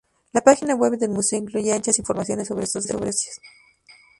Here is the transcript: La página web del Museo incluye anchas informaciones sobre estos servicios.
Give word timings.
La 0.33 0.41
página 0.41 0.73
web 0.73 0.97
del 0.97 1.11
Museo 1.11 1.37
incluye 1.37 1.71
anchas 1.71 1.99
informaciones 1.99 2.47
sobre 2.47 2.63
estos 2.63 2.85
servicios. 2.85 3.35